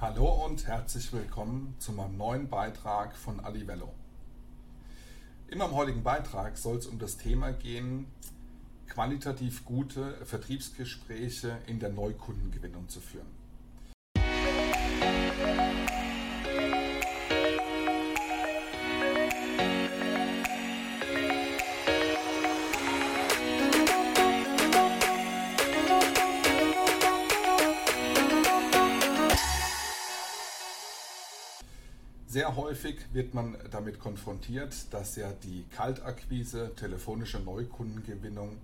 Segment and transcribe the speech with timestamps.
[0.00, 3.92] Hallo und herzlich willkommen zu meinem neuen Beitrag von Alivello.
[5.48, 8.06] In meinem heutigen Beitrag soll es um das Thema gehen,
[8.86, 13.26] qualitativ gute Vertriebsgespräche in der Neukundengewinnung zu führen.
[32.48, 38.56] Sehr häufig wird man damit konfrontiert, dass ja die Kaltakquise, telefonische Neukundengewinnung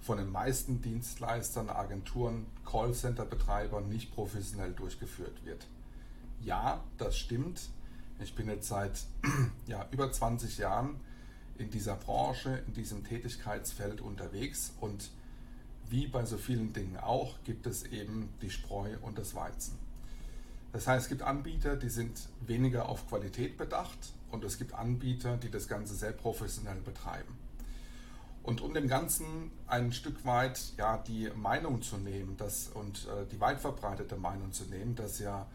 [0.00, 5.66] von den meisten Dienstleistern, Agenturen, Callcenter-Betreibern nicht professionell durchgeführt wird.
[6.40, 7.68] Ja, das stimmt.
[8.20, 8.92] Ich bin jetzt seit
[9.66, 11.00] ja, über 20 Jahren
[11.58, 15.10] in dieser Branche, in diesem Tätigkeitsfeld unterwegs und
[15.88, 19.76] wie bei so vielen Dingen auch gibt es eben die Spreu und das Weizen.
[20.76, 25.38] Das heißt, es gibt Anbieter, die sind weniger auf Qualität bedacht und es gibt Anbieter,
[25.38, 27.34] die das Ganze sehr professionell betreiben.
[28.42, 33.24] Und um dem Ganzen ein Stück weit ja, die Meinung zu nehmen dass, und äh,
[33.32, 35.46] die weit verbreitete Meinung zu nehmen, dass ja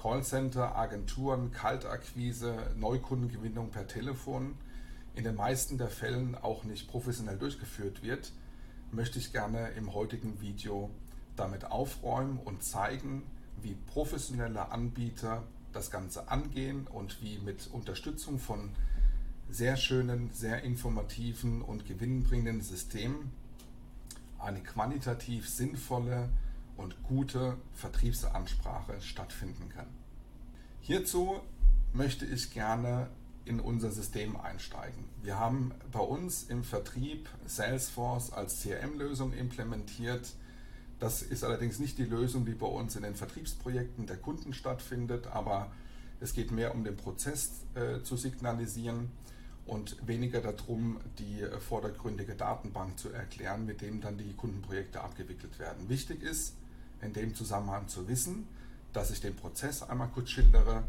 [0.00, 4.54] Callcenter, Agenturen, Kaltakquise, Neukundengewinnung per Telefon
[5.14, 8.32] in den meisten der Fällen auch nicht professionell durchgeführt wird,
[8.92, 10.88] möchte ich gerne im heutigen Video
[11.36, 13.24] damit aufräumen und zeigen,
[13.64, 18.70] wie professionelle Anbieter das Ganze angehen und wie mit Unterstützung von
[19.50, 23.32] sehr schönen, sehr informativen und gewinnbringenden Systemen
[24.38, 26.28] eine qualitativ sinnvolle
[26.76, 29.86] und gute Vertriebsansprache stattfinden kann.
[30.80, 31.40] Hierzu
[31.92, 33.08] möchte ich gerne
[33.44, 35.04] in unser System einsteigen.
[35.22, 40.34] Wir haben bei uns im Vertrieb Salesforce als CRM-Lösung implementiert,
[41.04, 45.26] das ist allerdings nicht die Lösung, die bei uns in den Vertriebsprojekten der Kunden stattfindet,
[45.26, 45.70] aber
[46.18, 49.10] es geht mehr um den Prozess äh, zu signalisieren
[49.66, 55.90] und weniger darum, die vordergründige Datenbank zu erklären, mit dem dann die Kundenprojekte abgewickelt werden.
[55.90, 56.54] Wichtig ist
[57.02, 58.48] in dem Zusammenhang zu wissen,
[58.94, 60.84] dass ich den Prozess einmal kurz schildere,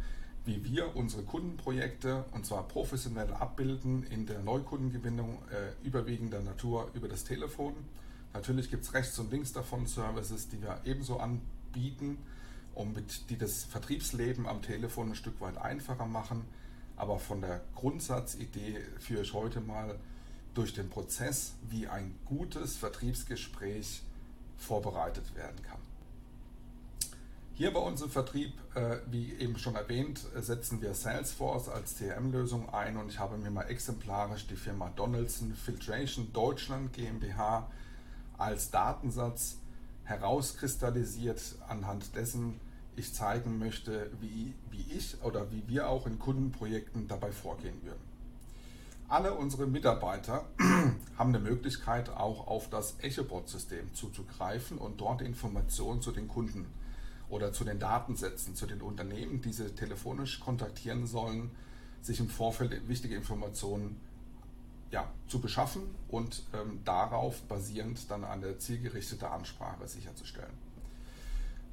[0.46, 7.10] wie wir unsere Kundenprojekte und zwar professionell abbilden in der Neukundengewinnung äh, überwiegender Natur über
[7.10, 7.74] das Telefon
[8.36, 12.18] Natürlich gibt es rechts und links davon Services, die wir ebenso anbieten,
[12.74, 16.44] um mit, die das Vertriebsleben am Telefon ein Stück weit einfacher machen.
[16.98, 19.98] Aber von der Grundsatzidee führe ich heute mal
[20.54, 24.02] durch den Prozess, wie ein gutes Vertriebsgespräch
[24.58, 25.80] vorbereitet werden kann.
[27.54, 32.68] Hier bei uns im Vertrieb, äh, wie eben schon erwähnt, setzen wir Salesforce als CRM-Lösung
[32.74, 37.70] ein und ich habe mir mal exemplarisch die Firma Donaldson Filtration Deutschland GmbH
[38.38, 39.58] als Datensatz
[40.04, 42.60] herauskristallisiert, anhand dessen
[42.96, 48.16] ich zeigen möchte, wie, wie ich oder wie wir auch in Kundenprojekten dabei vorgehen würden.
[49.08, 50.46] Alle unsere Mitarbeiter
[51.18, 56.66] haben eine Möglichkeit, auch auf das EchoBot-System zuzugreifen und dort Informationen zu den Kunden
[57.30, 61.52] oder zu den Datensätzen, zu den Unternehmen, die sie telefonisch kontaktieren sollen,
[62.02, 64.00] sich im Vorfeld wichtige Informationen
[64.96, 70.54] ja, zu beschaffen und ähm, darauf basierend dann eine zielgerichtete Ansprache sicherzustellen.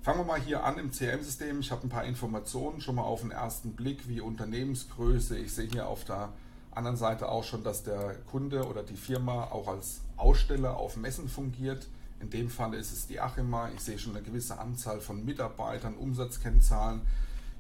[0.03, 1.61] Fangen wir mal hier an im CRM-System.
[1.61, 5.39] Ich habe ein paar Informationen schon mal auf den ersten Blick, wie Unternehmensgröße.
[5.39, 6.33] Ich sehe hier auf der
[6.73, 11.29] anderen Seite auch schon, dass der Kunde oder die Firma auch als Aussteller auf Messen
[11.29, 11.87] fungiert.
[12.19, 13.71] In dem Fall ist es die Achima.
[13.77, 17.03] Ich sehe schon eine gewisse Anzahl von Mitarbeitern, Umsatzkennzahlen.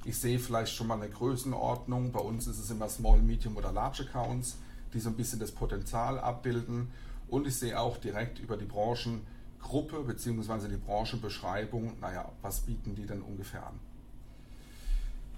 [0.04, 2.10] Ich sehe vielleicht schon mal eine Größenordnung.
[2.10, 4.56] Bei uns ist es immer Small, Medium oder Large Accounts
[4.94, 6.88] die so ein bisschen das Potenzial abbilden.
[7.28, 10.68] Und ich sehe auch direkt über die Branchengruppe bzw.
[10.68, 13.78] die Branchenbeschreibung, naja, was bieten die denn ungefähr an.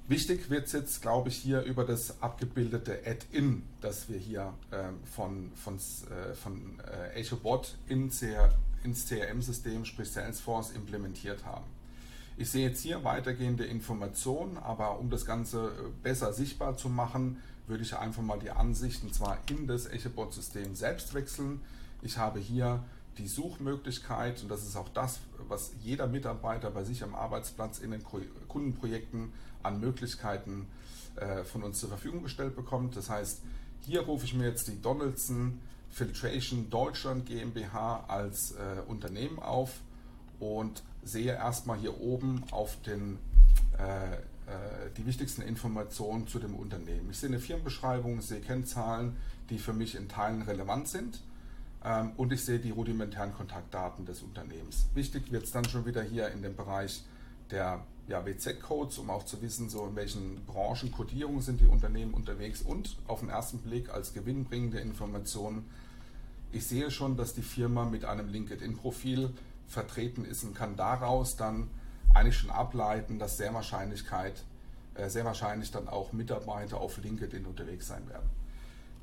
[0.07, 4.91] Wichtig wird es jetzt, glaube ich, hier über das abgebildete Add-in, das wir hier äh,
[5.11, 11.65] von, von, äh, von äh, EchoBot ins CRM-System, sprich Salesforce, implementiert haben.
[12.37, 15.71] Ich sehe jetzt hier weitergehende Informationen, aber um das Ganze äh,
[16.03, 21.15] besser sichtbar zu machen, würde ich einfach mal die Ansichten zwar in das EchoBot-System selbst
[21.15, 21.61] wechseln.
[22.03, 22.85] Ich habe hier
[23.19, 27.93] die Suchmöglichkeit und das ist auch das, was jeder Mitarbeiter bei sich am Arbeitsplatz in
[27.93, 28.03] den
[28.49, 29.33] Kundenprojekten
[29.63, 30.67] an Möglichkeiten
[31.17, 32.97] äh, von uns zur Verfügung gestellt bekommt.
[32.97, 33.41] Das heißt,
[33.81, 39.81] hier rufe ich mir jetzt die Donaldson Filtration Deutschland GmbH als äh, Unternehmen auf
[40.41, 43.19] und sehe erstmal hier oben auf den
[43.79, 44.17] äh,
[44.97, 47.09] die wichtigsten Informationen zu dem Unternehmen.
[47.11, 49.17] Ich sehe eine Firmenbeschreibung, sehe Kennzahlen,
[49.51, 51.21] die für mich in Teilen relevant sind
[51.85, 54.87] ähm, und ich sehe die rudimentären Kontaktdaten des Unternehmens.
[54.95, 57.03] Wichtig wird es dann schon wieder hier in dem Bereich
[57.51, 62.15] der ja, WZ-Codes, um auch zu wissen, so in welchen Branchen, Codierungen sind die Unternehmen
[62.15, 65.65] unterwegs und auf den ersten Blick als gewinnbringende Informationen.
[66.53, 69.31] Ich sehe schon, dass die Firma mit einem LinkedIn-Profil
[69.69, 71.69] vertreten ist und kann daraus dann
[72.15, 74.43] eigentlich schon ableiten, dass sehr, Wahrscheinlichkeit,
[74.95, 78.29] äh, sehr wahrscheinlich dann auch Mitarbeiter auf LinkedIn unterwegs sein werden.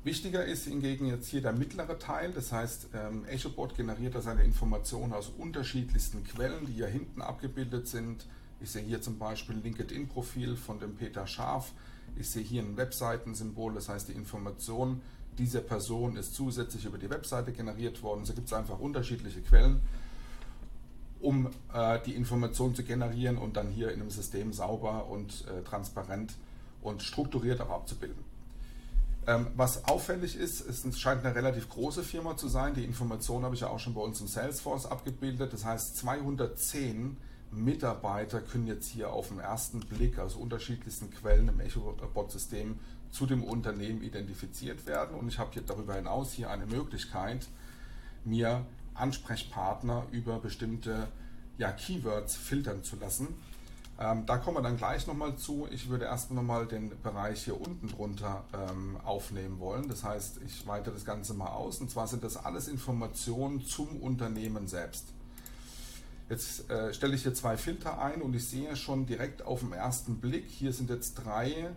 [0.04, 4.42] Wichtiger ist hingegen jetzt hier der mittlere Teil, das heißt, ähm, EchoBot generiert da seine
[4.42, 8.26] Informationen aus unterschiedlichsten Quellen, die hier hinten abgebildet sind.
[8.60, 11.72] Ich sehe hier zum Beispiel ein LinkedIn-Profil von dem Peter Scharf.
[12.16, 15.02] Ich sehe hier ein Webseitensymbol, das heißt, die Information
[15.38, 18.24] dieser Person ist zusätzlich über die Webseite generiert worden.
[18.24, 19.80] So gibt es einfach unterschiedliche Quellen
[21.22, 25.62] um äh, die Information zu generieren und dann hier in einem System sauber und äh,
[25.62, 26.34] transparent
[26.82, 28.24] und strukturiert auch abzubilden.
[29.26, 32.74] Ähm, was auffällig ist, es scheint eine relativ große Firma zu sein.
[32.74, 35.52] Die Information habe ich ja auch schon bei uns im Salesforce abgebildet.
[35.52, 37.16] Das heißt, 210
[37.52, 42.78] Mitarbeiter können jetzt hier auf den ersten Blick aus unterschiedlichsten Quellen im EchoBot-System
[43.12, 45.16] zu dem Unternehmen identifiziert werden.
[45.16, 47.46] Und ich habe hier darüber hinaus hier eine Möglichkeit,
[48.24, 51.08] mir Ansprechpartner über bestimmte
[51.58, 53.28] ja, Keywords filtern zu lassen.
[53.98, 55.68] Ähm, da kommen wir dann gleich nochmal zu.
[55.70, 59.88] Ich würde erst nochmal den Bereich hier unten drunter ähm, aufnehmen wollen.
[59.88, 61.80] Das heißt, ich weite das Ganze mal aus.
[61.80, 65.04] Und zwar sind das alles Informationen zum Unternehmen selbst.
[66.28, 69.72] Jetzt äh, stelle ich hier zwei Filter ein und ich sehe schon direkt auf den
[69.72, 71.70] ersten Blick, hier sind jetzt drei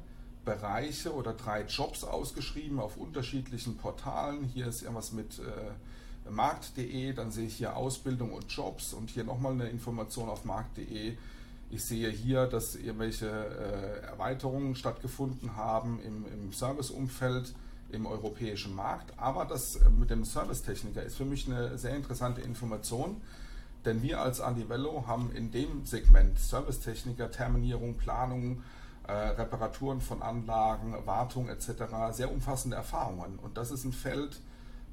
[0.46, 4.46] Bereiche oder drei Jobs ausgeschrieben auf unterschiedlichen Portalen.
[4.46, 5.44] Hier ist irgendwas mit äh,
[6.30, 11.16] markt.de, dann sehe ich hier Ausbildung und Jobs und hier nochmal eine Information auf markt.de.
[11.72, 17.54] Ich sehe hier, dass irgendwelche äh, Erweiterungen stattgefunden haben im, im Serviceumfeld
[17.92, 19.14] im europäischen Markt.
[19.18, 23.22] Aber das äh, mit dem Servicetechniker ist für mich eine sehr interessante Information,
[23.86, 28.64] denn wir als Alivello haben in dem Segment Servicetechniker, Terminierung, Planung,
[29.08, 31.70] äh, Reparaturen von Anlagen, Wartung etc.
[32.12, 33.38] sehr umfassende Erfahrungen.
[33.42, 34.40] Und das ist ein Feld,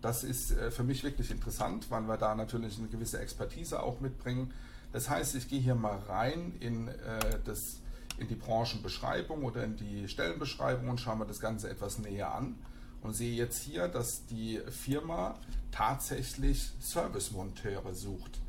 [0.03, 4.01] das ist äh, für mich wirklich interessant, weil wir da natürlich eine gewisse Expertise auch
[4.01, 4.53] mitbringen.
[4.93, 7.79] Das heißt, ich gehe hier mal rein in, äh, das,
[8.19, 12.57] in die Branchenbeschreibung oder in die Stellenbeschreibung und schaue mir das Ganze etwas näher an
[13.03, 15.39] und sehe jetzt hier, dass die Firma
[15.71, 18.41] tatsächlich Servicemonteure sucht.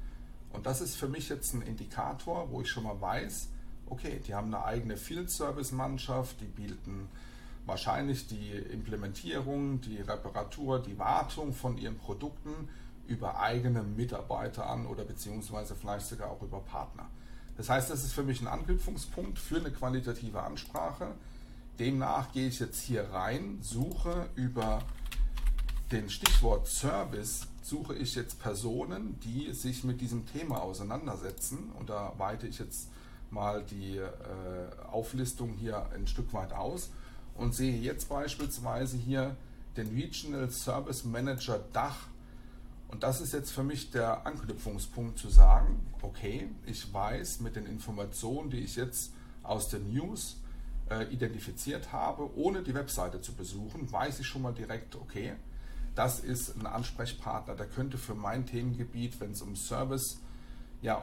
[0.51, 3.50] Und das ist für mich jetzt ein Indikator, wo ich schon mal weiß,
[3.88, 7.09] okay, die haben eine eigene Field Service Mannschaft, die bieten
[7.65, 12.69] wahrscheinlich die Implementierung, die Reparatur, die Wartung von ihren Produkten
[13.07, 17.10] über eigene Mitarbeiter an oder beziehungsweise vielleicht sogar auch über Partner.
[17.57, 21.13] Das heißt, das ist für mich ein Anknüpfungspunkt für eine qualitative Ansprache.
[21.80, 24.80] Demnach gehe ich jetzt hier rein, suche über
[25.92, 31.71] den Stichwort Service, suche ich jetzt Personen, die sich mit diesem Thema auseinandersetzen.
[31.77, 32.89] Und da weite ich jetzt
[33.30, 34.10] mal die äh,
[34.92, 36.89] Auflistung hier ein Stück weit aus
[37.35, 39.35] und sehe jetzt beispielsweise hier
[39.77, 42.07] den Regional Service Manager Dach.
[42.89, 47.65] Und das ist jetzt für mich der Anknüpfungspunkt zu sagen, okay, ich weiß mit den
[47.65, 50.38] Informationen, die ich jetzt aus den News
[50.89, 55.33] äh, identifiziert habe, ohne die Webseite zu besuchen, weiß ich schon mal direkt, okay,
[55.95, 60.19] das ist ein Ansprechpartner, der könnte für mein Themengebiet, wenn es um Service,
[60.81, 61.01] ja,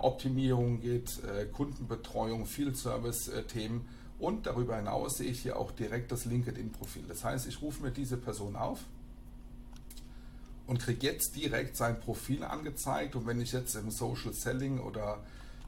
[0.81, 3.45] geht, äh, Kundenbetreuung, Field Service äh,
[4.21, 7.05] und darüber hinaus sehe ich hier auch direkt das LinkedIn-Profil.
[7.09, 8.81] Das heißt, ich rufe mir diese Person auf
[10.67, 13.17] und kriege jetzt direkt sein Profil angezeigt.
[13.17, 15.19] Und wenn ich jetzt im Social Selling oder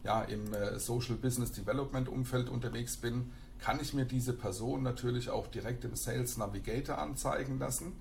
[0.04, 5.30] ja, im äh, Social Business Development Umfeld unterwegs bin, kann ich mir diese Person natürlich
[5.30, 7.92] auch direkt im Sales Navigator anzeigen lassen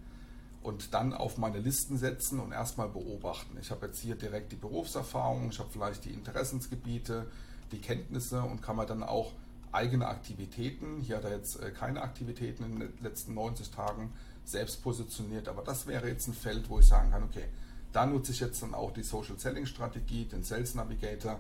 [0.64, 3.58] und dann auf meine Listen setzen und erstmal beobachten.
[3.62, 7.28] Ich habe jetzt hier direkt die Berufserfahrung, ich habe vielleicht die Interessensgebiete,
[7.72, 9.32] die Kenntnisse und kann mir dann auch
[9.72, 11.02] eigene Aktivitäten.
[11.02, 14.14] Hier hat er jetzt äh, keine Aktivitäten in den letzten 90 Tagen
[14.44, 17.46] selbst positioniert, aber das wäre jetzt ein Feld, wo ich sagen kann, okay,
[17.94, 21.40] da nutze ich jetzt dann auch die Social Selling Strategie, den Sales Navigator.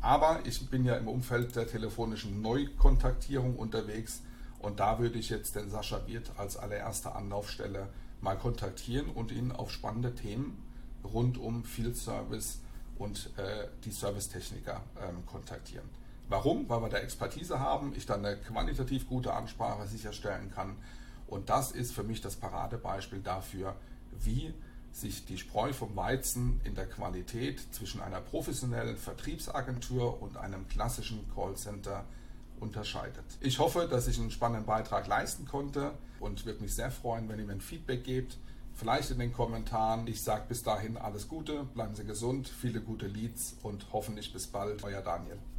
[0.00, 4.22] Aber ich bin ja im Umfeld der telefonischen Neukontaktierung unterwegs
[4.60, 7.88] und da würde ich jetzt den Sascha Wirth als allererste Anlaufstelle
[8.20, 10.62] mal kontaktieren und ihn auf spannende Themen
[11.04, 12.60] rund um Field Service
[12.98, 15.88] und äh, die Servicetechniker ähm, kontaktieren.
[16.30, 16.68] Warum?
[16.68, 20.76] Weil wir da Expertise haben, ich dann eine qualitativ gute Ansprache sicherstellen kann.
[21.26, 23.74] Und das ist für mich das Paradebeispiel dafür,
[24.20, 24.54] wie
[24.92, 31.28] sich die Spreu vom Weizen in der Qualität zwischen einer professionellen Vertriebsagentur und einem klassischen
[31.34, 32.04] Callcenter
[32.60, 33.24] unterscheidet.
[33.40, 37.40] Ich hoffe, dass ich einen spannenden Beitrag leisten konnte und würde mich sehr freuen, wenn
[37.40, 38.38] ihr mir ein Feedback gebt.
[38.74, 40.06] Vielleicht in den Kommentaren.
[40.06, 44.46] Ich sage bis dahin alles Gute, bleiben Sie gesund, viele gute Leads und hoffentlich bis
[44.46, 44.84] bald.
[44.84, 45.40] Euer Daniel.